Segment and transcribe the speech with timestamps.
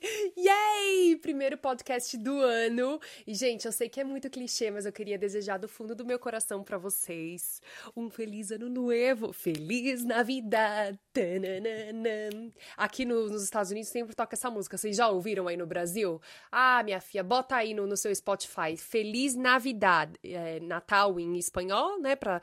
[0.36, 1.16] Yay!
[1.16, 2.98] Primeiro podcast do ano.
[3.26, 6.06] E, gente, eu sei que é muito clichê, mas eu queria desejar do fundo do
[6.06, 7.60] meu coração para vocês
[7.94, 9.32] um feliz ano novo.
[9.32, 10.98] Feliz Navidad!
[11.12, 12.52] Tananana.
[12.76, 14.78] Aqui no, nos Estados Unidos sempre toca essa música.
[14.78, 16.20] Vocês já ouviram aí no Brasil?
[16.50, 18.76] Ah, minha filha, bota aí no, no seu Spotify.
[18.76, 20.16] Feliz Navidad.
[20.22, 22.16] É, Natal em espanhol, né?
[22.16, 22.40] Pra,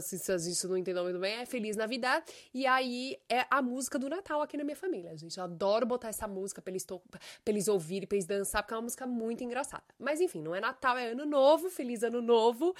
[0.00, 2.22] se gente não entender muito bem, é Feliz Navidad.
[2.52, 5.16] E aí é a música do Natal aqui na minha família.
[5.16, 6.84] Gente, eu adoro botar essa música pra eles.
[7.10, 7.20] Pra
[7.52, 9.84] eles ouvirem, pra eles dançar, porque é uma música muito engraçada.
[9.98, 12.74] Mas enfim, não é Natal, é Ano Novo, Feliz Ano Novo.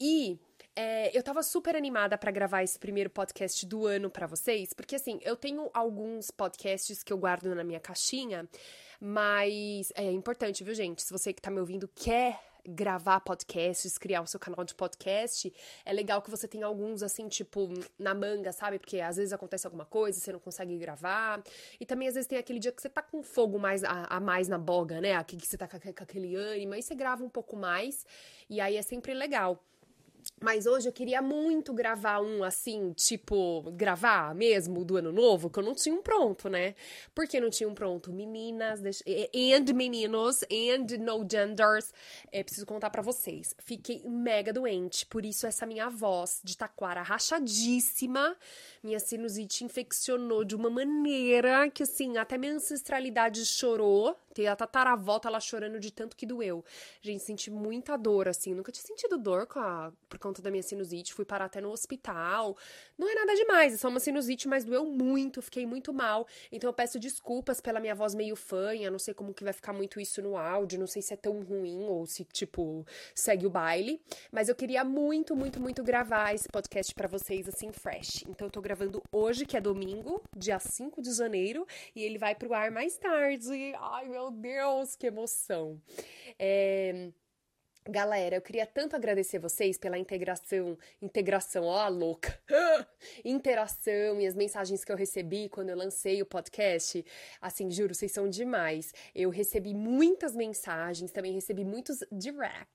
[0.00, 0.38] E
[0.76, 4.96] é, eu tava super animada para gravar esse primeiro podcast do ano para vocês, porque
[4.96, 8.48] assim, eu tenho alguns podcasts que eu guardo na minha caixinha,
[9.00, 11.02] mas é importante, viu, gente?
[11.02, 15.52] Se você que tá me ouvindo quer gravar podcasts, criar o seu canal de podcast,
[15.84, 18.78] é legal que você tenha alguns assim, tipo, na manga, sabe?
[18.78, 21.42] Porque às vezes acontece alguma coisa, você não consegue gravar.
[21.78, 24.20] E também às vezes tem aquele dia que você tá com fogo mais a, a
[24.20, 25.14] mais na boga, né?
[25.14, 28.06] Aqui que você tá com, com aquele ânimo, aí você grava um pouco mais,
[28.48, 29.62] e aí é sempre legal.
[30.44, 35.58] Mas hoje eu queria muito gravar um assim, tipo, gravar mesmo do ano novo, que
[35.58, 36.74] eu não tinha um pronto, né?
[37.14, 38.12] Por que não tinha um pronto?
[38.12, 41.94] Meninas, and meninos, and no genders.
[42.30, 43.56] É, preciso contar para vocês.
[43.58, 48.36] Fiquei mega doente, por isso essa minha voz de taquara rachadíssima.
[48.82, 54.14] Minha sinusite infeccionou de uma maneira que, assim, até minha ancestralidade chorou.
[54.34, 56.64] Tem a tataravó, tá lá chorando de tanto que doeu.
[57.00, 58.52] Gente, senti muita dor, assim.
[58.52, 61.14] Nunca tinha sentido dor a, por conta da minha sinusite.
[61.14, 62.56] Fui parar até no hospital.
[62.96, 65.42] Não é nada demais, é só uma sinusite, mas doeu muito.
[65.42, 66.26] Fiquei muito mal.
[66.50, 68.90] Então eu peço desculpas pela minha voz meio fanha.
[68.90, 70.78] Não sei como que vai ficar muito isso no áudio.
[70.78, 74.00] Não sei se é tão ruim ou se, tipo, segue o baile.
[74.30, 78.24] Mas eu queria muito, muito, muito gravar esse podcast para vocês, assim, fresh.
[78.28, 81.66] Então eu tô gravando hoje, que é domingo, dia 5 de janeiro.
[81.96, 83.74] E ele vai pro ar mais tarde.
[83.80, 85.80] Ai, meu Deus, que emoção!
[86.38, 87.10] É,
[87.86, 92.40] Galera, eu queria tanto agradecer vocês pela integração, integração, ó, louca,
[93.22, 97.04] interação e as mensagens que eu recebi quando eu lancei o podcast.
[97.42, 98.90] Assim, juro, vocês são demais.
[99.14, 102.73] Eu recebi muitas mensagens, também recebi muitos directs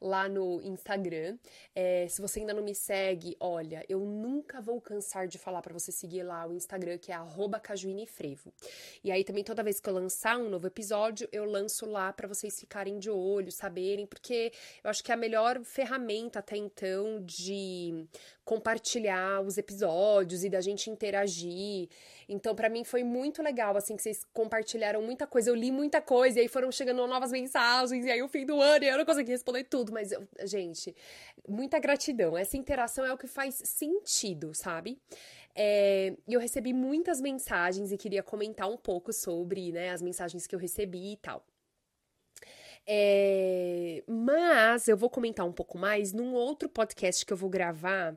[0.00, 1.38] lá no Instagram.
[1.74, 5.72] É, se você ainda não me segue, olha, eu nunca vou cansar de falar para
[5.72, 7.14] você seguir lá o Instagram, que é
[7.60, 8.52] cajuinefrevo.
[9.02, 12.28] E aí também toda vez que eu lançar um novo episódio, eu lanço lá para
[12.28, 14.52] vocês ficarem de olho, saberem, porque
[14.82, 18.06] eu acho que é a melhor ferramenta até então de
[18.44, 21.88] compartilhar os episódios e da gente interagir.
[22.28, 25.50] Então, para mim foi muito legal, assim, que vocês compartilharam muita coisa.
[25.50, 28.60] Eu li muita coisa e aí foram chegando novas mensagens, e aí o fim do
[28.60, 30.94] ano e eu não consegui responder tudo, mas, eu, gente,
[31.48, 32.36] muita gratidão.
[32.36, 34.98] Essa interação é o que faz sentido, sabe?
[35.54, 40.46] É, e eu recebi muitas mensagens e queria comentar um pouco sobre né, as mensagens
[40.46, 41.44] que eu recebi e tal.
[42.86, 48.16] É, mas eu vou comentar um pouco mais num outro podcast que eu vou gravar.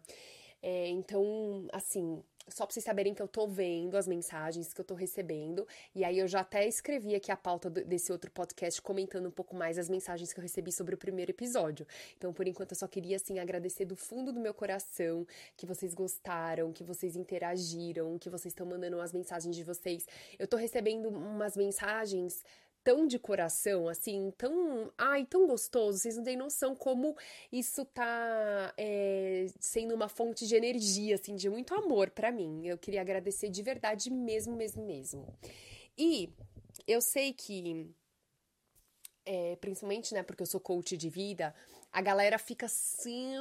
[0.62, 4.86] É, então, assim, só pra vocês saberem que eu tô vendo as mensagens que eu
[4.86, 5.68] tô recebendo.
[5.94, 9.56] E aí eu já até escrevi aqui a pauta desse outro podcast comentando um pouco
[9.56, 11.86] mais as mensagens que eu recebi sobre o primeiro episódio.
[12.18, 15.94] Então, por enquanto, eu só queria, assim, agradecer do fundo do meu coração que vocês
[15.94, 20.08] gostaram, que vocês interagiram, que vocês estão mandando as mensagens de vocês.
[20.38, 22.44] Eu tô recebendo umas mensagens
[22.84, 27.16] tão de coração, assim, tão, ai, tão gostoso, vocês não têm noção como
[27.52, 32.66] isso tá é, sendo uma fonte de energia, assim, de muito amor para mim.
[32.66, 35.38] Eu queria agradecer de verdade mesmo, mesmo, mesmo.
[35.98, 36.30] E
[36.88, 37.90] eu sei que,
[39.26, 41.54] é, principalmente, né, porque eu sou coach de vida,
[41.92, 43.36] a galera fica assim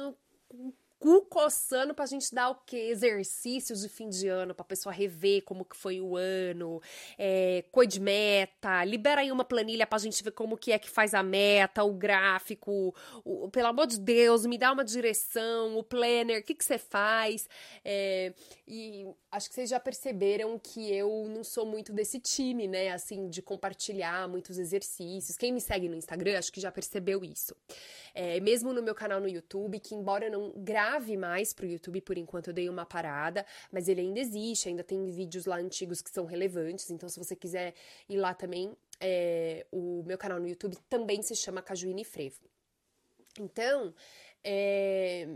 [0.99, 2.89] cu coçando pra gente dar o quê?
[2.91, 6.81] Exercícios de fim de ano, pra pessoa rever como que foi o ano,
[7.17, 11.13] é, de meta, libera aí uma planilha pra gente ver como que é que faz
[11.13, 12.93] a meta, o gráfico,
[13.23, 16.77] o, pelo amor de Deus, me dá uma direção, o planner, o que que você
[16.77, 17.47] faz,
[17.83, 18.33] é,
[18.67, 22.91] e acho que vocês já perceberam que eu não sou muito desse time, né?
[22.91, 25.37] Assim, de compartilhar muitos exercícios.
[25.37, 27.55] Quem me segue no Instagram, acho que já percebeu isso.
[28.13, 32.01] É, mesmo no meu canal no YouTube, que embora eu não grave mais pro YouTube,
[32.01, 36.01] por enquanto eu dei uma parada, mas ele ainda existe, ainda tem vídeos lá antigos
[36.01, 36.89] que são relevantes.
[36.89, 37.73] Então, se você quiser
[38.07, 42.41] ir lá também, é, o meu canal no YouTube também se chama Cajuíne Frevo.
[43.39, 43.93] Então,
[44.43, 45.27] é,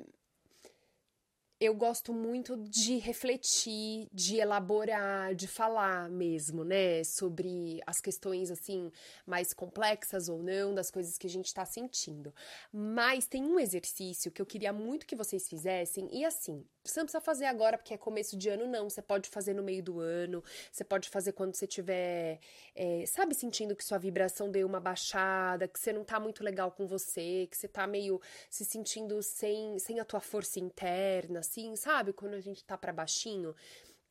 [1.63, 8.91] eu gosto muito de refletir, de elaborar, de falar mesmo, né, sobre as questões assim
[9.25, 12.33] mais complexas ou não, das coisas que a gente está sentindo.
[12.71, 17.05] Mas tem um exercício que eu queria muito que vocês fizessem e assim, você não
[17.05, 18.89] precisa fazer agora porque é começo de ano, não.
[18.89, 22.39] Você pode fazer no meio do ano, você pode fazer quando você tiver,
[22.75, 26.71] é, sabe, sentindo que sua vibração deu uma baixada, que você não tá muito legal
[26.71, 31.75] com você, que você tá meio se sentindo sem, sem a tua força interna, assim,
[31.75, 32.11] sabe?
[32.13, 33.55] Quando a gente tá para baixinho.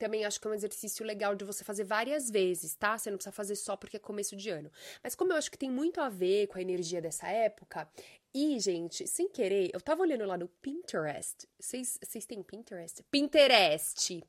[0.03, 2.99] Também acho que é um exercício legal de você fazer várias vezes, tá?
[2.99, 4.69] Você não precisa fazer só porque é começo de ano.
[5.01, 7.89] Mas como eu acho que tem muito a ver com a energia dessa época,
[8.35, 11.47] e, gente, sem querer, eu tava olhando lá no Pinterest.
[11.57, 13.05] Vocês têm Pinterest?
[13.13, 14.25] Pinterest!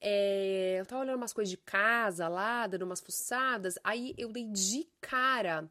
[0.00, 3.78] É, eu tava olhando umas coisas de casa lá, dando umas fuçadas.
[3.84, 5.70] Aí eu dei de cara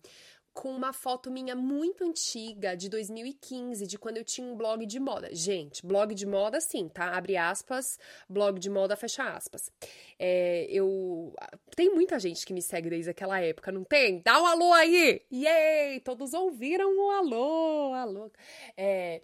[0.53, 4.99] com uma foto minha muito antiga, de 2015, de quando eu tinha um blog de
[4.99, 5.29] moda.
[5.33, 7.15] Gente, blog de moda sim, tá?
[7.15, 9.71] Abre aspas, blog de moda, fecha aspas.
[10.19, 11.33] É, eu.
[11.75, 14.21] Tem muita gente que me segue desde aquela época, não tem?
[14.23, 15.21] Dá um alô aí!
[15.31, 15.99] Yay!
[16.01, 18.31] Todos ouviram o alô, alô.
[18.77, 19.21] É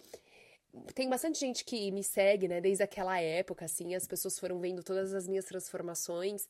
[0.94, 4.82] tem bastante gente que me segue, né, desde aquela época, assim, as pessoas foram vendo
[4.82, 6.48] todas as minhas transformações.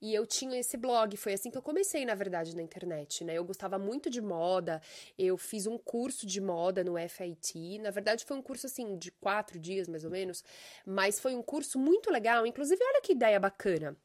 [0.00, 3.34] E eu tinha esse blog, foi assim que eu comecei, na verdade, na internet, né?
[3.34, 4.80] Eu gostava muito de moda,
[5.18, 7.78] eu fiz um curso de moda no FIT.
[7.78, 10.44] Na verdade, foi um curso assim de quatro dias, mais ou menos,
[10.84, 12.46] mas foi um curso muito legal.
[12.46, 13.96] Inclusive, olha que ideia bacana.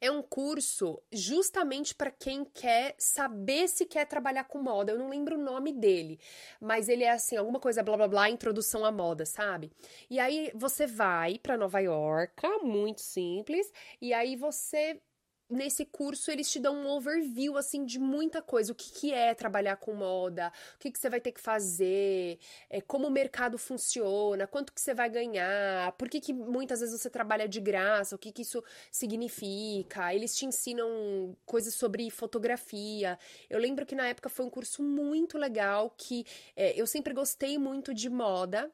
[0.00, 4.92] É um curso justamente para quem quer saber se quer trabalhar com moda.
[4.92, 6.18] Eu não lembro o nome dele,
[6.60, 9.70] mas ele é assim, alguma coisa blá blá blá, introdução à moda, sabe?
[10.10, 15.00] E aí você vai para Nova York, muito simples, e aí você
[15.48, 19.34] nesse curso eles te dão um overview assim de muita coisa, o que, que é
[19.34, 22.38] trabalhar com moda, o que, que você vai ter que fazer,
[22.70, 27.00] é, como o mercado funciona, quanto que você vai ganhar, por que, que muitas vezes
[27.00, 30.14] você trabalha de graça, o que, que isso significa.
[30.14, 33.18] Eles te ensinam coisas sobre fotografia.
[33.48, 36.24] Eu lembro que na época foi um curso muito legal que
[36.56, 38.70] é, eu sempre gostei muito de moda.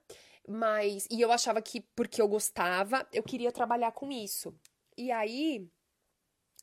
[0.48, 4.52] Mas, e eu achava que porque eu gostava, eu queria trabalhar com isso.
[4.96, 5.68] E aí,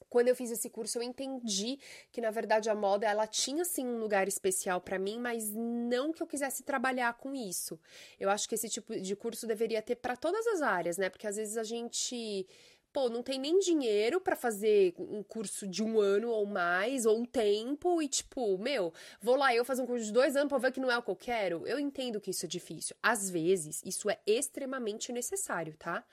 [0.10, 1.80] quando eu fiz esse curso, eu entendi
[2.12, 6.12] que na verdade a moda ela tinha sim um lugar especial para mim, mas não
[6.12, 7.80] que eu quisesse trabalhar com isso.
[8.20, 11.10] Eu acho que esse tipo de curso deveria ter para todas as áreas, né?
[11.10, 12.48] Porque às vezes a gente
[12.98, 17.20] pô, não tem nem dinheiro para fazer um curso de um ano ou mais, ou
[17.20, 18.92] um tempo, e tipo, meu,
[19.22, 21.04] vou lá eu fazer um curso de dois anos pra ver que não é o
[21.04, 21.68] que eu quero.
[21.68, 22.96] Eu entendo que isso é difícil.
[23.04, 26.04] Às vezes, isso é extremamente necessário, tá?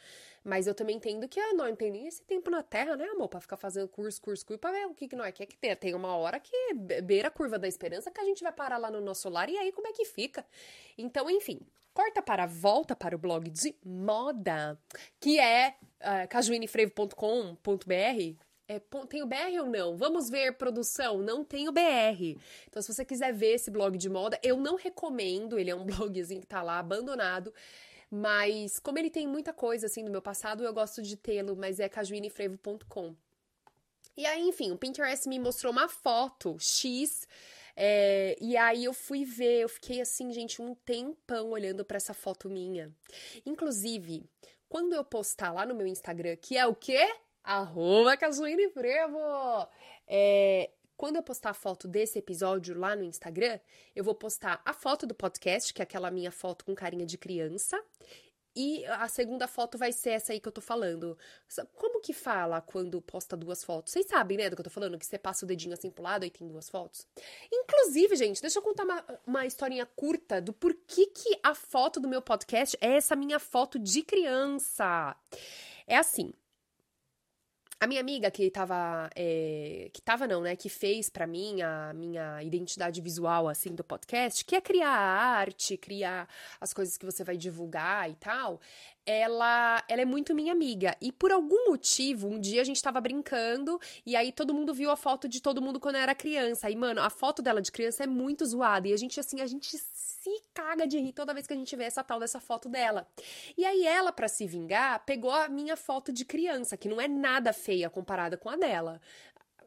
[0.44, 3.28] Mas eu também entendo que ah, não tem nem esse tempo na Terra, né, amor?
[3.28, 5.74] Pra ficar fazendo curso, curso, curso, pra ver o que, que nós quer que tenha.
[5.74, 8.90] Tem uma hora que beira a curva da esperança que a gente vai parar lá
[8.90, 10.44] no nosso lar e aí como é que fica?
[10.98, 11.60] Então, enfim,
[11.94, 14.78] corta para volta para o blog de moda,
[15.18, 18.44] que é uh, eh, cajuinefrevo.com.br.
[18.66, 19.96] É, tem o BR ou não?
[19.96, 21.18] Vamos ver, produção.
[21.18, 22.38] Não tem o BR.
[22.66, 25.58] Então, se você quiser ver esse blog de moda, eu não recomendo.
[25.58, 27.52] Ele é um blogzinho que tá lá abandonado.
[28.16, 31.80] Mas, como ele tem muita coisa assim do meu passado, eu gosto de tê-lo, mas
[31.80, 33.12] é cajuinefrevo.com.
[34.16, 37.26] E aí, enfim, o Pinterest me mostrou uma foto X.
[37.74, 42.14] É, e aí eu fui ver, eu fiquei assim, gente, um tempão olhando para essa
[42.14, 42.94] foto minha.
[43.44, 44.22] Inclusive,
[44.68, 47.12] quando eu postar lá no meu Instagram, que é o quê?
[47.42, 48.16] Arroba
[48.72, 49.68] Frevo!
[50.06, 53.58] É, quando eu postar a foto desse episódio lá no Instagram,
[53.94, 57.18] eu vou postar a foto do podcast, que é aquela minha foto com carinha de
[57.18, 57.82] criança.
[58.56, 61.18] E a segunda foto vai ser essa aí que eu tô falando.
[61.74, 63.92] Como que fala quando posta duas fotos?
[63.92, 64.96] Vocês sabem, né, do que eu tô falando?
[64.96, 67.04] Que você passa o dedinho assim pro lado e tem duas fotos?
[67.52, 72.06] Inclusive, gente, deixa eu contar uma, uma historinha curta do porquê que a foto do
[72.06, 75.16] meu podcast é essa minha foto de criança.
[75.84, 76.32] É assim,
[77.84, 79.10] a minha amiga que tava.
[79.14, 80.56] É, que tava, não, né?
[80.56, 85.38] Que fez para mim a minha identidade visual, assim, do podcast, que é criar a
[85.38, 86.28] arte, criar
[86.60, 88.60] as coisas que você vai divulgar e tal.
[89.06, 90.96] Ela, ela é muito minha amiga.
[91.00, 94.90] E por algum motivo, um dia a gente tava brincando e aí todo mundo viu
[94.90, 96.70] a foto de todo mundo quando era criança.
[96.70, 98.88] E, mano, a foto dela de criança é muito zoada.
[98.88, 99.76] E a gente, assim, a gente
[100.24, 103.06] se caga de rir toda vez que a gente vê essa tal dessa foto dela.
[103.58, 107.06] E aí ela, para se vingar, pegou a minha foto de criança, que não é
[107.06, 109.00] nada feia comparada com a dela.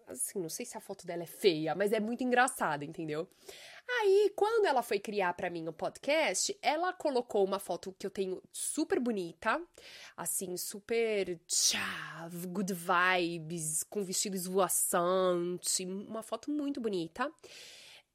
[0.07, 3.27] Assim, não sei se a foto dela é feia, mas é muito engraçada, entendeu?
[3.89, 8.11] Aí, quando ela foi criar para mim o podcast, ela colocou uma foto que eu
[8.11, 9.61] tenho super bonita,
[10.15, 17.31] assim, super tchá, good vibes, com vestido esvoaçante, uma foto muito bonita.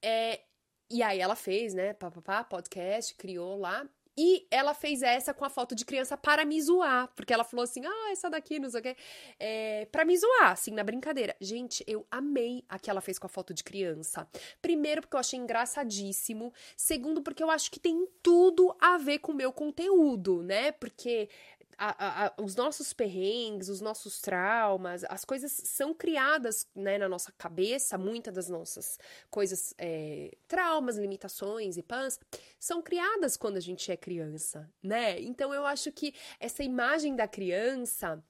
[0.03, 0.43] É,
[0.91, 3.89] e aí ela fez, né, papapá, podcast, criou lá.
[4.17, 7.09] E ela fez essa com a foto de criança para me zoar.
[7.17, 8.97] Porque ela falou assim: ah, essa daqui, não sei o quê.
[9.39, 11.35] É, me zoar, assim, na brincadeira.
[11.41, 14.29] Gente, eu amei a que ela fez com a foto de criança.
[14.61, 16.53] Primeiro, porque eu achei engraçadíssimo.
[16.77, 20.73] Segundo, porque eu acho que tem tudo a ver com o meu conteúdo, né?
[20.73, 21.29] Porque
[21.79, 27.33] a, a, os nossos perrengues, os nossos traumas, as coisas são criadas né, na nossa
[27.33, 28.99] cabeça, muitas das nossas
[29.31, 32.19] coisas, é, traumas, limitações e pãs,
[32.59, 35.21] são criadas quando a gente é criança, né?
[35.21, 38.23] Então eu acho que essa imagem da criança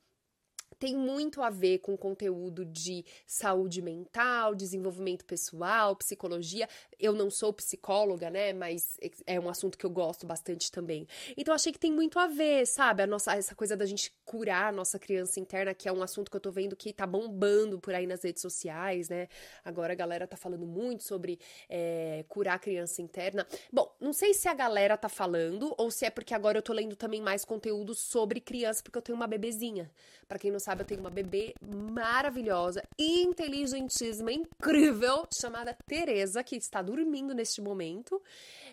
[0.83, 6.69] tem muito a ver com conteúdo de saúde mental, desenvolvimento pessoal, psicologia.
[6.99, 8.53] Eu não sou psicóloga, né?
[8.53, 11.07] Mas é um assunto que eu gosto bastante também.
[11.37, 13.05] Então achei que tem muito a ver, sabe?
[13.05, 16.29] A nossa essa coisa da gente curar a nossa criança interna, que é um assunto
[16.29, 19.29] que eu tô vendo que tá bombando por aí nas redes sociais, né?
[19.65, 23.47] Agora a galera tá falando muito sobre é, curar a criança interna.
[23.73, 26.73] Bom, não sei se a galera tá falando ou se é porque agora eu tô
[26.73, 29.89] lendo também mais conteúdo sobre criança, porque eu tenho uma bebezinha.
[30.27, 36.81] Para quem não sabe, eu tenho uma bebê maravilhosa, inteligentíssima, incrível, chamada Teresa, que está
[36.81, 38.21] dormindo neste momento.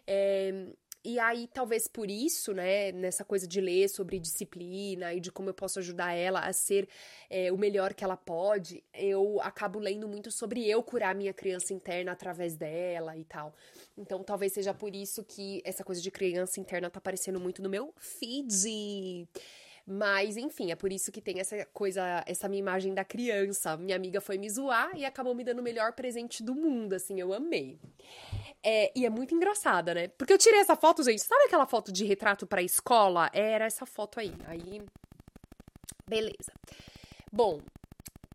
[0.08, 0.68] É,
[1.04, 5.50] e aí, talvez por isso, né, nessa coisa de ler sobre disciplina e de como
[5.50, 6.90] eu posso ajudar ela a ser
[7.30, 11.74] é, o melhor que ela pode, eu acabo lendo muito sobre eu curar minha criança
[11.74, 13.56] interna através dela e tal.
[13.98, 17.70] Então, talvez seja por isso que essa coisa de criança interna tá aparecendo muito no
[17.70, 19.26] meu feed.
[19.92, 23.76] Mas, enfim, é por isso que tem essa coisa, essa minha imagem da criança.
[23.76, 27.20] Minha amiga foi me zoar e acabou me dando o melhor presente do mundo, assim,
[27.20, 27.80] eu amei.
[28.64, 30.08] É, e é muito engraçada, né?
[30.10, 31.24] Porque eu tirei essa foto, gente.
[31.24, 33.32] Sabe aquela foto de retrato pra escola?
[33.34, 34.32] Era essa foto aí.
[34.46, 34.80] Aí.
[36.08, 36.54] Beleza.
[37.32, 37.60] Bom,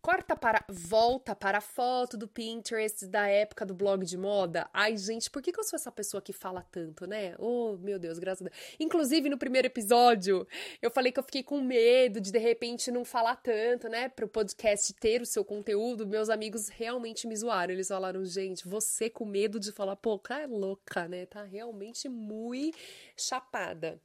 [0.05, 0.63] Corta para.
[0.69, 4.69] Volta para a foto do Pinterest da época do blog de moda.
[4.71, 7.35] Ai, gente, por que, que eu sou essa pessoa que fala tanto, né?
[7.39, 8.63] Oh, meu Deus, graças a Deus.
[8.79, 10.47] Inclusive, no primeiro episódio,
[10.83, 14.11] eu falei que eu fiquei com medo de de repente não falar tanto, né?
[14.11, 16.07] Para o podcast ter o seu conteúdo.
[16.07, 17.73] Meus amigos realmente me zoaram.
[17.73, 21.25] Eles falaram, gente, você com medo de falar, pô, cara é louca, né?
[21.25, 22.77] Tá realmente muito
[23.17, 23.99] chapada.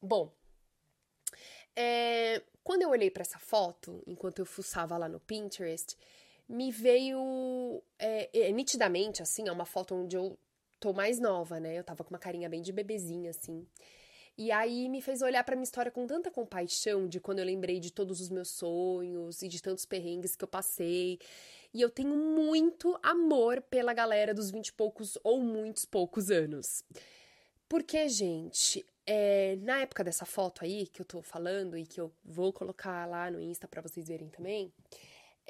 [0.00, 0.32] Bom,
[1.76, 5.96] é, quando eu olhei para essa foto, enquanto eu fuçava lá no Pinterest,
[6.48, 10.38] me veio é, é, nitidamente, assim, é uma foto onde eu
[10.80, 11.78] tô mais nova, né?
[11.78, 13.66] Eu tava com uma carinha bem de bebezinha, assim.
[14.36, 17.78] E aí me fez olhar para minha história com tanta compaixão de quando eu lembrei
[17.78, 21.18] de todos os meus sonhos e de tantos perrengues que eu passei.
[21.74, 26.82] E eu tenho muito amor pela galera dos vinte e poucos ou muitos poucos anos.
[27.68, 32.12] Porque, gente, é, na época dessa foto aí que eu tô falando e que eu
[32.24, 34.72] vou colocar lá no Insta para vocês verem também,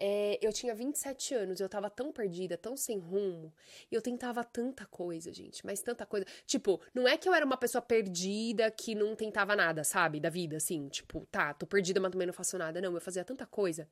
[0.01, 3.53] é, eu tinha 27 anos, eu tava tão perdida, tão sem rumo,
[3.93, 6.25] e eu tentava tanta coisa, gente, mas tanta coisa.
[6.47, 10.31] Tipo, não é que eu era uma pessoa perdida que não tentava nada, sabe, da
[10.31, 12.81] vida, assim, tipo, tá, tô perdida, mas também não faço nada.
[12.81, 13.87] Não, eu fazia tanta coisa.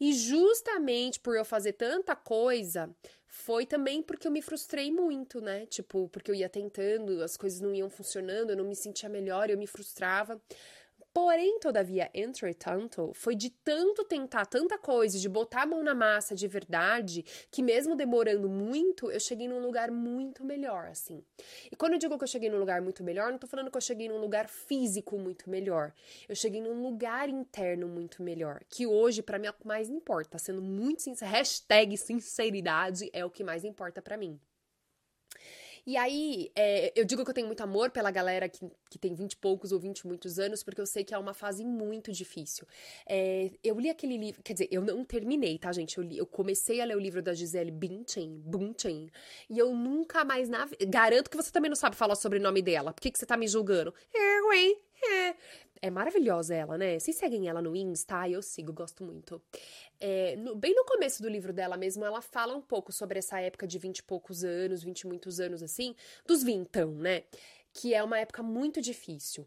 [0.00, 2.88] E justamente por eu fazer tanta coisa,
[3.26, 5.66] foi também porque eu me frustrei muito, né?
[5.66, 9.50] Tipo, porque eu ia tentando, as coisas não iam funcionando, eu não me sentia melhor,
[9.50, 10.40] eu me frustrava.
[11.12, 16.36] Porém, todavia, entretanto, foi de tanto tentar tanta coisa, de botar a mão na massa
[16.36, 21.24] de verdade, que mesmo demorando muito, eu cheguei num lugar muito melhor, assim.
[21.70, 23.76] E quando eu digo que eu cheguei num lugar muito melhor, não tô falando que
[23.76, 25.92] eu cheguei num lugar físico muito melhor.
[26.28, 29.90] Eu cheguei num lugar interno muito melhor, que hoje, para mim, é o que mais
[29.90, 30.38] importa.
[30.38, 34.40] Sendo muito sincera, hashtag sinceridade é o que mais importa para mim.
[35.86, 39.14] E aí, é, eu digo que eu tenho muito amor pela galera que, que tem
[39.14, 41.64] 20 e poucos ou 20 e muitos anos, porque eu sei que é uma fase
[41.64, 42.66] muito difícil.
[43.06, 45.98] É, eu li aquele livro, quer dizer, eu não terminei, tá, gente?
[45.98, 49.10] Eu, li, eu comecei a ler o livro da Gisele Bündchen, Bündchen
[49.48, 50.48] e eu nunca mais.
[50.48, 52.92] Na, garanto que você também não sabe falar o nome dela.
[52.92, 53.94] Por que, que você tá me julgando?
[54.14, 55.34] Erwin, É,
[55.82, 56.98] é maravilhosa ela, né?
[56.98, 58.28] Vocês seguem ela no Insta?
[58.28, 59.40] Eu sigo, gosto muito.
[59.98, 63.40] É, no, bem no começo do livro dela mesmo, ela fala um pouco sobre essa
[63.40, 65.94] época de vinte e poucos anos, vinte e muitos anos assim,
[66.26, 67.24] dos vintão, né?
[67.72, 69.46] que é uma época muito difícil.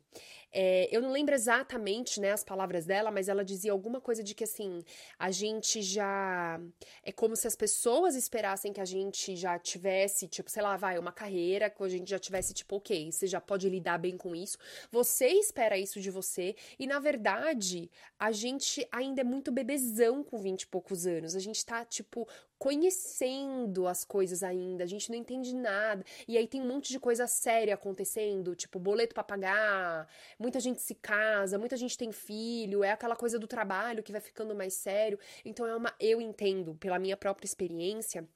[0.54, 4.36] É, eu não lembro exatamente né, as palavras dela, mas ela dizia alguma coisa de
[4.36, 4.84] que assim,
[5.18, 6.62] a gente já.
[7.04, 11.00] É como se as pessoas esperassem que a gente já tivesse, tipo, sei lá, vai,
[11.00, 14.36] uma carreira, que a gente já tivesse, tipo, ok, você já pode lidar bem com
[14.36, 14.58] isso.
[14.92, 20.38] Você espera isso de você, e na verdade, a gente ainda é muito bebezão com
[20.38, 21.36] 20 e poucos anos.
[21.36, 22.28] A gente tá, tipo,
[22.64, 26.02] conhecendo as coisas ainda, a gente não entende nada.
[26.26, 30.08] E aí tem um monte de coisa séria acontecendo, tipo boleto para pagar,
[30.44, 34.22] muita gente se casa, muita gente tem filho, é aquela coisa do trabalho que vai
[34.22, 35.18] ficando mais sério.
[35.46, 38.28] Então é uma eu entendo pela minha própria experiência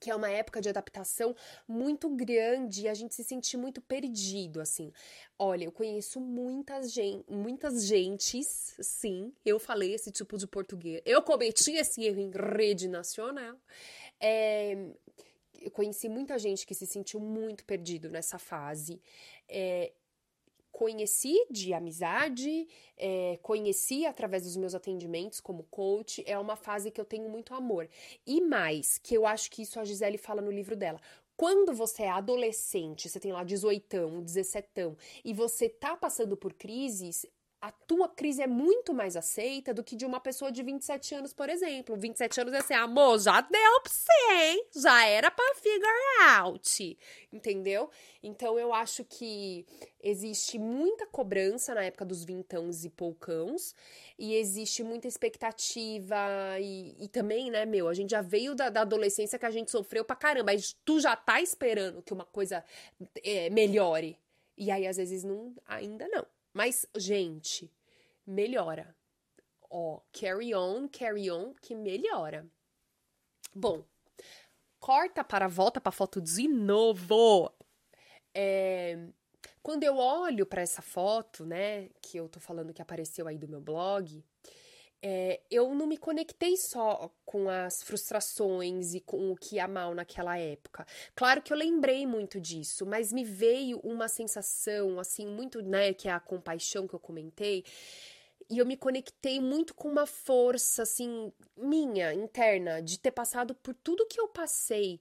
[0.00, 1.34] que é uma época de adaptação
[1.66, 4.92] muito grande e a gente se sente muito perdido, assim.
[5.36, 11.02] Olha, eu conheço muitas, gen muitas gentes, sim, eu falei esse tipo de português.
[11.04, 13.56] Eu cometi esse erro em rede nacional.
[14.20, 14.76] É,
[15.60, 19.00] eu conheci muita gente que se sentiu muito perdido nessa fase.
[19.48, 19.92] É,
[20.72, 27.00] conheci de amizade, é, conheci através dos meus atendimentos como coach, é uma fase que
[27.00, 27.88] eu tenho muito amor.
[28.26, 31.00] E mais, que eu acho que isso a Gisele fala no livro dela.
[31.36, 34.68] Quando você é adolescente, você tem lá 18, 17
[35.24, 37.24] e você tá passando por crises,
[37.60, 41.32] a tua crise é muito mais aceita do que de uma pessoa de 27 anos,
[41.32, 41.96] por exemplo.
[41.96, 44.66] 27 anos é assim, amor, já deu pra você, hein?
[44.76, 45.88] Já era pra figure
[46.30, 46.98] out.
[47.32, 47.90] Entendeu?
[48.22, 49.66] Então eu acho que
[50.00, 53.74] existe muita cobrança na época dos vintãos e poucãos.
[54.16, 56.16] E existe muita expectativa.
[56.60, 59.72] E, e também, né, meu, a gente já veio da, da, adolescência que a gente
[59.72, 60.52] sofreu pra caramba.
[60.52, 62.64] Mas tu já tá esperando que uma coisa
[63.24, 64.16] é, melhore.
[64.56, 66.24] E aí, às vezes, não, ainda não.
[66.52, 67.72] Mas, gente,
[68.26, 68.96] melhora.
[69.70, 72.46] Ó, carry on, carry on, que melhora.
[73.54, 73.84] Bom,
[74.78, 77.52] corta para volta para a foto de novo.
[78.34, 79.08] É,
[79.62, 83.48] quando eu olho para essa foto, né, que eu tô falando que apareceu aí do
[83.48, 84.24] meu blog,
[85.02, 89.94] é, eu não me conectei só com as frustrações e com o que ia mal
[89.94, 90.86] naquela época.
[91.14, 96.08] Claro que eu lembrei muito disso, mas me veio uma sensação, assim, muito, né, que
[96.08, 97.64] é a compaixão que eu comentei.
[98.50, 103.74] E eu me conectei muito com uma força, assim, minha, interna, de ter passado por
[103.74, 105.00] tudo que eu passei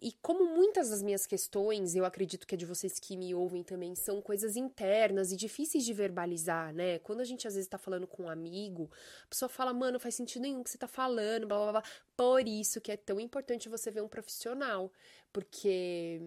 [0.00, 3.62] e como muitas das minhas questões, eu acredito que é de vocês que me ouvem
[3.62, 6.98] também, são coisas internas e difíceis de verbalizar, né?
[7.00, 8.90] Quando a gente às vezes tá falando com um amigo,
[9.24, 11.84] a pessoa fala, mano, faz sentido nenhum que você tá falando, blá blá blá.
[12.16, 14.90] Por isso que é tão importante você ver um profissional,
[15.32, 16.20] porque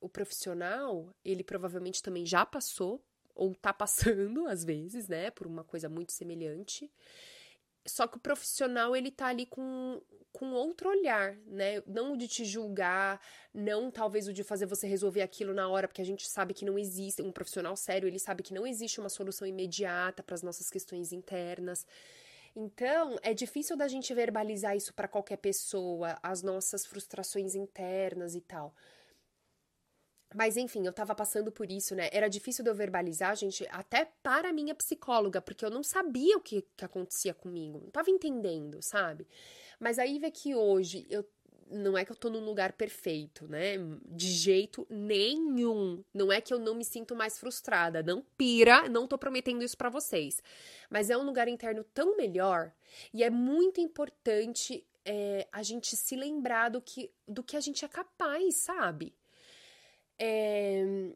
[0.00, 3.02] o profissional, ele provavelmente também já passou
[3.34, 6.90] ou tá passando às vezes, né, por uma coisa muito semelhante.
[7.86, 10.00] Só que o profissional, ele tá ali com,
[10.32, 11.82] com outro olhar, né?
[11.86, 13.20] Não o de te julgar,
[13.54, 16.64] não talvez o de fazer você resolver aquilo na hora, porque a gente sabe que
[16.64, 17.22] não existe.
[17.22, 21.12] Um profissional sério, ele sabe que não existe uma solução imediata para as nossas questões
[21.12, 21.86] internas.
[22.54, 28.40] Então, é difícil da gente verbalizar isso para qualquer pessoa, as nossas frustrações internas e
[28.40, 28.74] tal.
[30.36, 32.10] Mas enfim, eu tava passando por isso, né?
[32.12, 36.36] Era difícil de eu verbalizar, gente, até para a minha psicóloga, porque eu não sabia
[36.36, 39.26] o que, que acontecia comigo, não tava entendendo, sabe?
[39.80, 41.26] Mas aí vê que hoje eu
[41.70, 43.76] não é que eu tô num lugar perfeito, né?
[44.04, 46.04] De jeito nenhum.
[46.12, 48.02] Não é que eu não me sinto mais frustrada.
[48.02, 50.42] Não pira, não tô prometendo isso para vocês.
[50.90, 52.72] Mas é um lugar interno tão melhor
[53.12, 57.84] e é muito importante é, a gente se lembrar do que, do que a gente
[57.84, 59.14] é capaz, sabe?
[60.18, 61.12] É...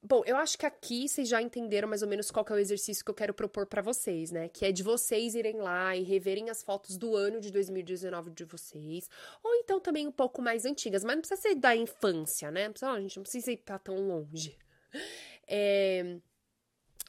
[0.00, 3.04] Bom, eu acho que aqui vocês já entenderam mais ou menos qual é o exercício
[3.04, 4.48] que eu quero propor para vocês, né?
[4.48, 8.44] Que é de vocês irem lá e reverem as fotos do ano de 2019 de
[8.44, 9.10] vocês,
[9.42, 12.66] ou então também um pouco mais antigas, mas não precisa ser da infância, né?
[12.66, 14.56] Não precisa, gente não precisa ir pra tão longe.
[15.46, 16.16] É...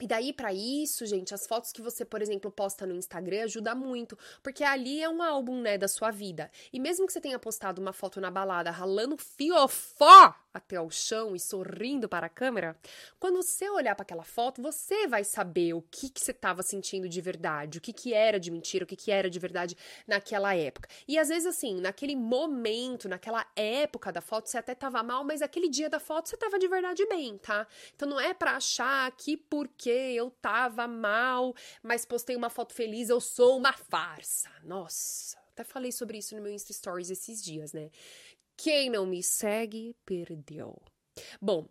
[0.02, 3.76] E daí, para isso, gente, as fotos que você, por exemplo, posta no Instagram ajuda
[3.76, 6.50] muito, porque ali é um álbum, né, da sua vida.
[6.72, 11.36] E mesmo que você tenha postado uma foto na balada ralando fiofó até o chão
[11.36, 12.76] e sorrindo para a câmera,
[13.20, 17.08] quando você olhar para aquela foto, você vai saber o que, que você estava sentindo
[17.08, 20.56] de verdade, o que, que era de mentira, o que, que era de verdade naquela
[20.56, 20.90] época.
[21.08, 25.42] E às vezes, assim, naquele momento, naquela época da foto, você até estava mal, mas
[25.42, 27.68] aquele dia da foto você estava de verdade bem, tá?
[27.96, 33.10] Então não é para achar que porque eu tava mal, mas postei uma foto feliz,
[33.10, 34.50] eu sou uma farsa.
[34.64, 37.90] Nossa, até falei sobre isso no meu Insta Stories esses dias, né?
[38.62, 40.76] Quem não me segue, perdeu.
[41.42, 41.66] Bom,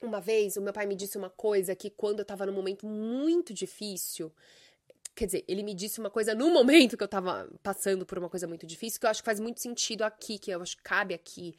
[0.00, 2.86] Uma vez, o meu pai me disse uma coisa que quando eu tava num momento
[2.86, 4.30] muito difícil,
[5.14, 8.28] quer dizer, ele me disse uma coisa no momento que eu tava passando por uma
[8.28, 10.82] coisa muito difícil, que eu acho que faz muito sentido aqui, que eu acho que
[10.82, 11.56] cabe aqui.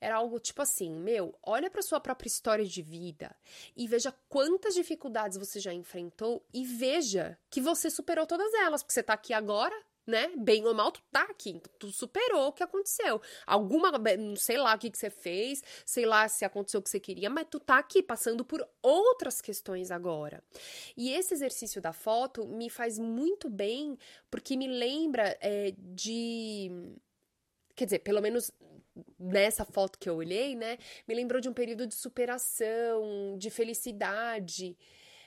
[0.00, 3.34] Era algo tipo assim, meu, olha para sua própria história de vida
[3.76, 8.92] e veja quantas dificuldades você já enfrentou e veja que você superou todas elas, porque
[8.94, 9.74] você tá aqui agora,
[10.10, 10.30] né?
[10.36, 13.20] Bem ou mal, tu tá aqui, tu superou o que aconteceu.
[13.46, 13.92] Alguma,
[14.36, 17.30] sei lá o que, que você fez, sei lá se aconteceu o que você queria,
[17.30, 20.42] mas tu tá aqui passando por outras questões agora.
[20.96, 23.96] E esse exercício da foto me faz muito bem,
[24.30, 26.70] porque me lembra é, de.
[27.74, 28.52] Quer dizer, pelo menos
[29.18, 30.78] nessa foto que eu olhei, né?
[31.06, 34.76] Me lembrou de um período de superação, de felicidade.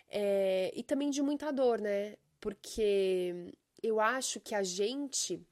[0.09, 2.15] É, e também de muita dor, né?
[2.39, 5.45] Porque eu acho que a gente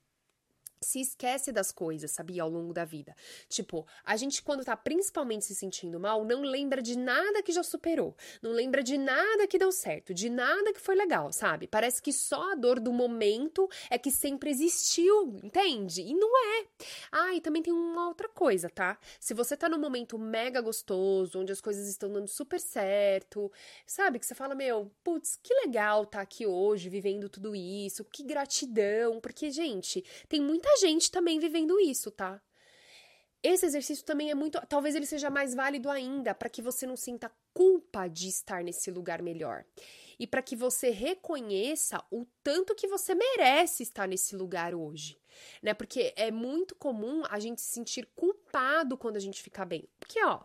[0.83, 3.15] se esquece das coisas, sabia, ao longo da vida.
[3.47, 7.61] Tipo, a gente quando tá principalmente se sentindo mal, não lembra de nada que já
[7.61, 11.67] superou, não lembra de nada que deu certo, de nada que foi legal, sabe?
[11.67, 16.01] Parece que só a dor do momento é que sempre existiu, entende?
[16.01, 16.65] E não é.
[17.11, 18.97] Ah, e também tem uma outra coisa, tá?
[19.19, 23.51] Se você tá num momento mega gostoso, onde as coisas estão dando super certo,
[23.85, 24.17] sabe?
[24.17, 29.19] Que você fala, meu, putz, que legal tá aqui hoje, vivendo tudo isso, que gratidão,
[29.19, 32.41] porque, gente, tem muita muita gente também vivendo isso, tá?
[33.43, 34.59] Esse exercício também é muito.
[34.67, 38.91] Talvez ele seja mais válido ainda para que você não sinta culpa de estar nesse
[38.91, 39.65] lugar melhor.
[40.19, 45.19] E para que você reconheça o tanto que você merece estar nesse lugar hoje.
[45.61, 45.73] Né?
[45.73, 49.89] Porque é muito comum a gente se sentir culpado quando a gente fica bem.
[49.99, 50.43] Porque, ó,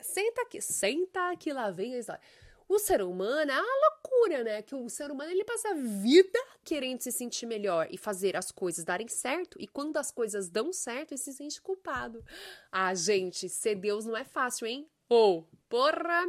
[0.00, 2.20] senta aqui, senta aqui, lá vem a história.
[2.68, 4.62] O ser humano é uma loucura, né?
[4.62, 8.50] Que o ser humano ele passa a vida querendo se sentir melhor e fazer as
[8.50, 9.56] coisas darem certo.
[9.60, 12.24] E quando as coisas dão certo, ele se sente culpado.
[12.70, 14.88] Ah, gente, ser Deus não é fácil, hein?
[15.08, 16.26] Ou, oh, porra!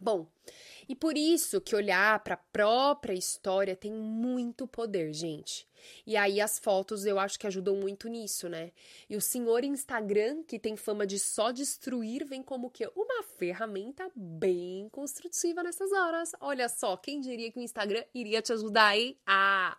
[0.00, 0.26] Bom,
[0.88, 5.68] e por isso que olhar para a própria história tem muito poder, gente.
[6.06, 8.72] E aí as fotos eu acho que ajudam muito nisso, né?
[9.08, 14.10] E o senhor Instagram, que tem fama de só destruir, vem como que uma ferramenta
[14.14, 16.32] bem construtiva nessas horas.
[16.40, 19.16] Olha só, quem diria que o Instagram iria te ajudar, hein?
[19.26, 19.76] Ah!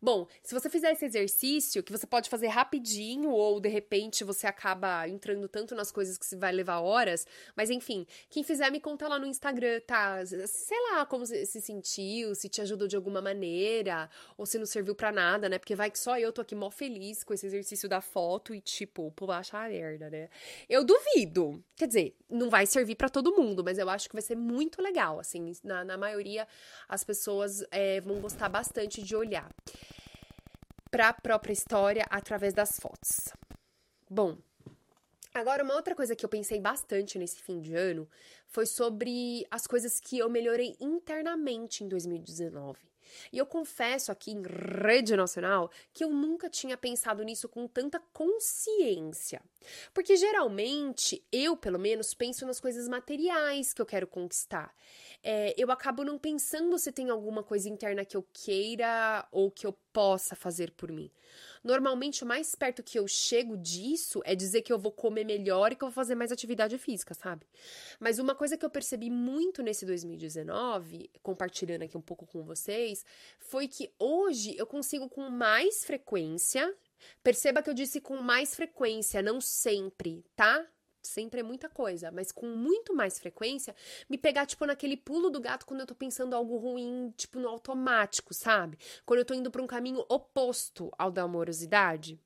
[0.00, 4.46] Bom, se você fizer esse exercício, que você pode fazer rapidinho, ou de repente você
[4.46, 9.08] acaba entrando tanto nas coisas que vai levar horas, mas enfim, quem fizer me conta
[9.08, 10.24] lá no Instagram, tá?
[10.26, 14.94] Sei lá como se sentiu, se te ajudou de alguma maneira, ou se não serviu
[14.94, 15.58] para nada, né?
[15.58, 18.60] Porque vai que só eu tô aqui mó feliz com esse exercício da foto e,
[18.60, 20.28] tipo, pô, achar merda, né?
[20.68, 21.62] Eu duvido.
[21.76, 24.82] Quer dizer, não vai servir para todo mundo, mas eu acho que vai ser muito
[24.82, 25.52] legal, assim.
[25.62, 26.46] Na, na maioria,
[26.88, 29.48] as pessoas é, vão gostar bastante de olhar
[30.96, 33.28] para a própria história através das fotos.
[34.08, 34.38] Bom,
[35.34, 38.08] agora uma outra coisa que eu pensei bastante nesse fim de ano
[38.46, 42.78] foi sobre as coisas que eu melhorei internamente em 2019.
[43.30, 48.00] E eu confesso aqui em rede nacional que eu nunca tinha pensado nisso com tanta
[48.12, 49.42] consciência.
[49.92, 54.74] Porque geralmente eu, pelo menos, penso nas coisas materiais que eu quero conquistar
[55.22, 59.66] é, eu acabo não pensando se tem alguma coisa interna que eu queira ou que
[59.66, 61.10] eu possa fazer por mim.
[61.64, 65.72] Normalmente, o mais perto que eu chego disso é dizer que eu vou comer melhor
[65.72, 67.46] e que eu vou fazer mais atividade física, sabe?
[67.98, 73.04] Mas uma coisa que eu percebi muito nesse 2019, compartilhando aqui um pouco com vocês,
[73.38, 76.72] foi que hoje eu consigo com mais frequência.
[77.22, 80.66] Perceba que eu disse com mais frequência, não sempre, tá?
[81.06, 83.74] Sempre é muita coisa, mas com muito mais frequência,
[84.08, 87.48] me pegar, tipo, naquele pulo do gato quando eu tô pensando algo ruim, tipo, no
[87.48, 88.78] automático, sabe?
[89.04, 92.18] Quando eu tô indo pra um caminho oposto ao da amorosidade.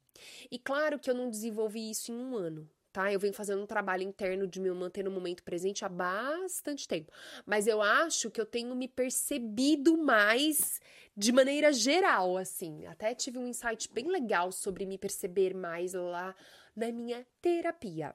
[0.50, 3.12] E claro que eu não desenvolvi isso em um ano, tá?
[3.12, 7.12] Eu venho fazendo um trabalho interno de me manter no momento presente há bastante tempo.
[7.46, 10.80] Mas eu acho que eu tenho me percebido mais
[11.16, 12.86] de maneira geral, assim.
[12.86, 16.34] Até tive um insight bem legal sobre me perceber mais lá
[16.74, 18.14] na minha terapia.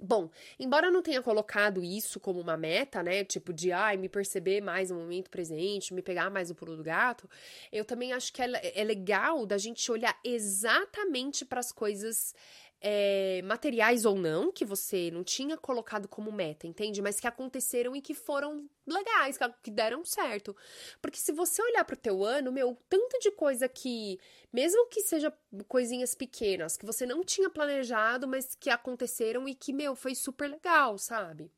[0.00, 0.30] Bom,
[0.60, 3.24] embora eu não tenha colocado isso como uma meta, né?
[3.24, 6.84] Tipo de, ai, me perceber mais no momento presente, me pegar mais no pulo do
[6.84, 7.28] gato,
[7.72, 12.32] eu também acho que é, é legal da gente olhar exatamente para as coisas
[12.80, 17.02] é, materiais ou não, que você não tinha colocado como meta, entende?
[17.02, 20.56] Mas que aconteceram e que foram legais, que deram certo.
[21.02, 24.18] Porque se você olhar pro teu ano, meu, tanto de coisa que,
[24.52, 25.32] mesmo que seja
[25.66, 30.48] coisinhas pequenas, que você não tinha planejado, mas que aconteceram e que, meu, foi super
[30.48, 31.50] legal, sabe?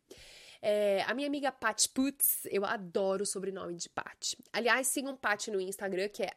[0.62, 4.34] É, a minha amiga Pat Putz, eu adoro o sobrenome de Pat.
[4.52, 6.32] Aliás, sigam Pat no Instagram, que é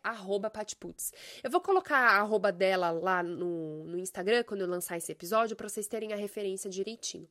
[0.52, 1.12] @patputz.
[1.44, 5.56] Eu vou colocar a arroba dela lá no, no Instagram quando eu lançar esse episódio,
[5.56, 7.28] para vocês terem a referência direitinho.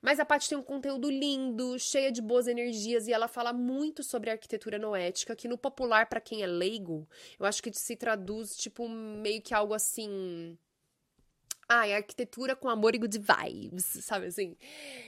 [0.00, 4.02] Mas a Paty tem um conteúdo lindo, cheia de boas energias e ela fala muito
[4.02, 8.56] sobre arquitetura noética, que no popular para quem é leigo, eu acho que se traduz
[8.56, 10.56] tipo meio que algo assim,
[11.70, 14.56] é arquitetura com amor e good vibes, sabe assim?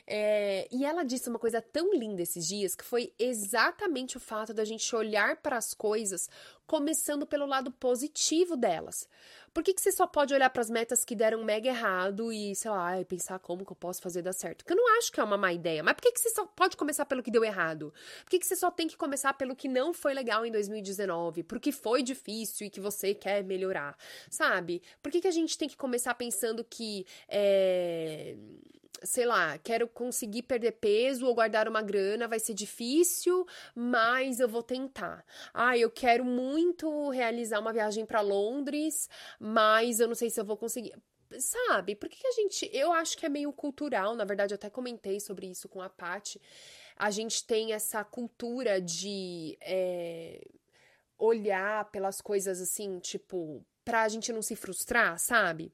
[0.07, 4.53] É, e ela disse uma coisa tão linda esses dias que foi exatamente o fato
[4.53, 6.29] da gente olhar para as coisas
[6.67, 9.09] começando pelo lado positivo delas.
[9.53, 12.55] Por que, que você só pode olhar para as metas que deram mega errado e,
[12.55, 14.59] sei lá, pensar como que eu posso fazer dar certo?
[14.59, 15.83] Porque eu não acho que é uma má ideia.
[15.83, 17.93] Mas por que, que você só pode começar pelo que deu errado?
[18.25, 21.43] Por que, que você só tem que começar pelo que não foi legal em 2019?
[21.43, 23.97] Porque foi difícil e que você quer melhorar?
[24.31, 24.83] Sabe?
[25.03, 27.05] Por que, que a gente tem que começar pensando que.
[27.29, 28.37] É
[29.03, 34.49] sei lá, quero conseguir perder peso ou guardar uma grana, vai ser difícil, mas eu
[34.49, 35.25] vou tentar.
[35.53, 39.09] Ah, eu quero muito realizar uma viagem para Londres,
[39.39, 40.95] mas eu não sei se eu vou conseguir.
[41.39, 41.95] Sabe?
[41.95, 42.69] Por que, a gente.
[42.73, 45.89] Eu acho que é meio cultural, na verdade, eu até comentei sobre isso com a
[45.89, 46.41] Paty.
[46.97, 50.45] A gente tem essa cultura de é,
[51.17, 55.73] olhar pelas coisas assim, tipo, pra gente não se frustrar, sabe?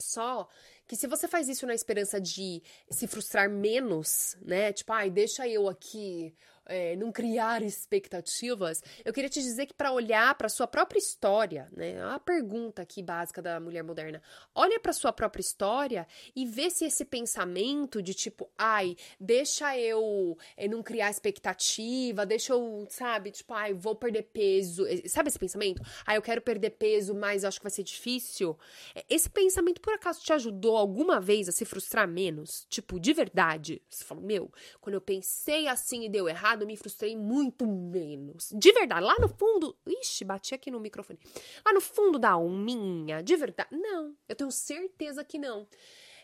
[0.00, 0.48] Só
[0.86, 4.72] que se você faz isso na esperança de se frustrar menos, né?
[4.72, 6.34] Tipo, ai, deixa eu aqui
[6.66, 11.68] é, não criar expectativas, eu queria te dizer que para olhar para sua própria história,
[11.72, 14.22] né, a pergunta aqui básica da mulher moderna,
[14.54, 20.36] olha para sua própria história e vê se esse pensamento de tipo, ai, deixa eu
[20.56, 25.82] é, não criar expectativa, deixa eu, sabe, tipo, ai, vou perder peso, sabe esse pensamento?
[26.06, 28.58] Ai, eu quero perder peso, mas acho que vai ser difícil.
[28.94, 32.66] É, esse pensamento por acaso te ajudou alguma vez a se frustrar menos?
[32.68, 33.82] Tipo, de verdade?
[33.88, 34.50] Você falou, meu,
[34.80, 38.50] quando eu pensei assim e deu errado errado, me frustrei muito menos.
[38.52, 39.76] De verdade, lá no fundo.
[39.86, 41.18] Ixi, bati aqui no microfone.
[41.64, 43.68] Lá no fundo da alminha, de verdade.
[43.72, 45.66] Não, eu tenho certeza que não.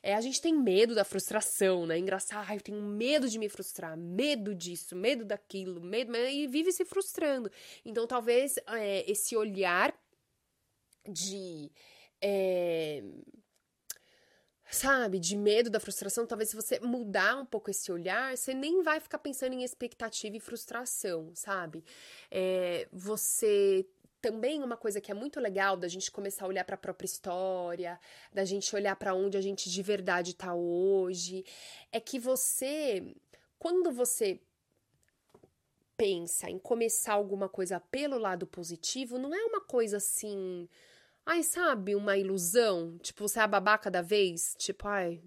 [0.03, 1.99] É, a gente tem medo da frustração, né?
[1.99, 6.87] Engraçado, eu tenho medo de me frustrar, medo disso, medo daquilo, medo, e vive se
[6.87, 7.51] frustrando.
[7.85, 9.95] Então, talvez é, esse olhar
[11.07, 11.71] de.
[12.23, 13.03] É,
[14.71, 18.83] sabe, de medo da frustração, talvez se você mudar um pouco esse olhar, você nem
[18.83, 21.85] vai ficar pensando em expectativa e frustração, sabe?
[22.31, 23.85] É, você
[24.21, 27.07] também uma coisa que é muito legal da gente começar a olhar para a própria
[27.07, 27.99] história,
[28.33, 31.45] da gente olhar para onde a gente de verdade está hoje,
[31.91, 33.15] é que você,
[33.59, 34.39] quando você
[35.97, 40.69] pensa em começar alguma coisa pelo lado positivo, não é uma coisa assim,
[41.33, 42.99] Ai, sabe, uma ilusão?
[42.99, 44.57] Tipo, você é a babaca da vez?
[44.59, 45.23] Tipo, ai.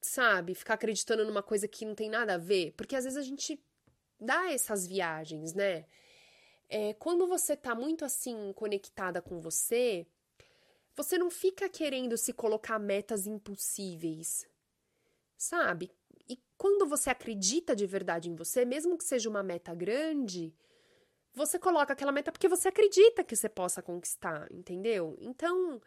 [0.00, 2.72] Sabe, ficar acreditando numa coisa que não tem nada a ver.
[2.74, 3.62] Porque às vezes a gente
[4.18, 5.84] dá essas viagens, né?
[6.70, 10.06] É, quando você tá muito assim conectada com você,
[10.96, 14.48] você não fica querendo se colocar metas impossíveis,
[15.36, 15.90] sabe?
[16.26, 20.56] E quando você acredita de verdade em você, mesmo que seja uma meta grande,
[21.34, 25.16] você coloca aquela meta porque você acredita que você possa conquistar, entendeu?
[25.20, 25.80] Então,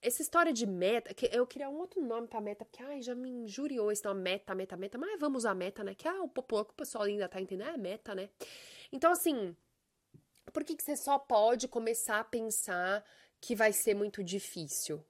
[0.00, 3.14] essa história de meta, que eu queria um outro nome pra meta, porque ai, já
[3.14, 5.94] me injuriou esse nome, meta, meta, meta, mas vamos usar meta, né?
[5.94, 8.30] Que ah, o que o pessoal ainda tá entendendo, é meta, né?
[8.92, 9.56] Então, assim,
[10.52, 13.04] por que, que você só pode começar a pensar
[13.40, 15.04] que vai ser muito difícil?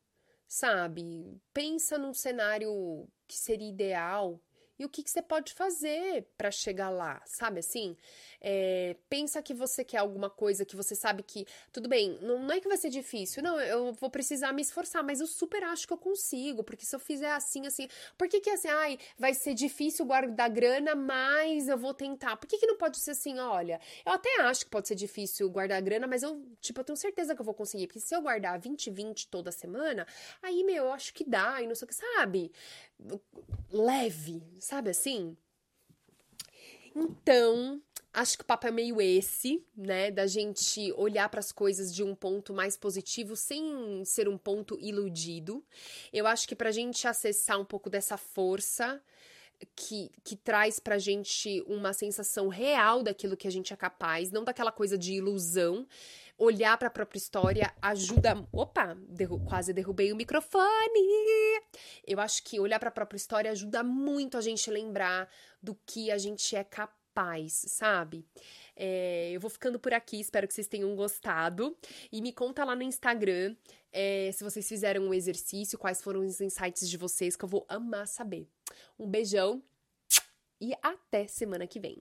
[0.47, 1.39] Sabe?
[1.53, 4.41] Pensa num cenário que seria ideal
[4.79, 7.97] e o que, que você pode fazer para chegar lá, sabe assim?
[8.41, 12.55] É, pensa que você quer alguma coisa que você sabe que, tudo bem, não, não,
[12.55, 15.87] é que vai ser difícil, não, eu vou precisar me esforçar, mas eu super acho
[15.87, 19.35] que eu consigo, porque se eu fizer assim, assim, por que que assim, ai, vai
[19.35, 22.37] ser difícil guardar grana, mas eu vou tentar?
[22.37, 25.51] Por que que não pode ser assim, olha, eu até acho que pode ser difícil
[25.51, 28.23] guardar grana, mas eu, tipo, eu tenho certeza que eu vou conseguir, porque se eu
[28.23, 30.07] guardar 20, 20 toda semana,
[30.43, 32.53] aí, meu, eu acho que dá, e não sei o que, sabe?
[33.71, 35.37] Leve, sabe assim?
[36.95, 37.81] Então,
[38.13, 40.11] acho que o papo é meio esse, né?
[40.11, 44.79] Da gente olhar para as coisas de um ponto mais positivo sem ser um ponto
[44.81, 45.65] iludido.
[46.13, 49.01] Eu acho que para a gente acessar um pouco dessa força
[49.75, 54.45] que, que traz pra gente uma sensação real daquilo que a gente é capaz, não
[54.45, 55.87] daquela coisa de ilusão.
[56.39, 58.47] Olhar para a própria história ajuda.
[58.53, 60.63] Opa, derru quase derrubei o microfone.
[62.07, 65.29] Eu acho que olhar para a própria história ajuda muito a gente lembrar
[65.61, 68.25] do que a gente é capaz paz, sabe?
[68.77, 71.77] É, eu vou ficando por aqui, espero que vocês tenham gostado.
[72.13, 73.57] E me conta lá no Instagram
[73.91, 77.67] é, se vocês fizeram um exercício, quais foram os insights de vocês, que eu vou
[77.69, 78.49] amar saber.
[78.97, 79.61] Um beijão
[80.61, 82.01] e até semana que vem.